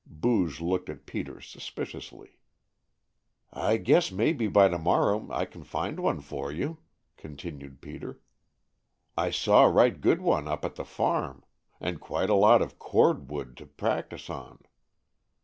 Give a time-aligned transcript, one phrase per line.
[0.07, 2.39] Booge looked at Peter suspiciously.
[3.53, 6.79] "I guess maybe by to morrow I can find one for you,"
[7.17, 8.19] continued Peter.
[9.15, 11.43] "I saw a right good one up at the farm.
[11.79, 14.63] And quite a lot of cord wood to practise on."